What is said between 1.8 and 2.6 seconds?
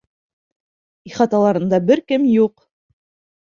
бер кем юҡ.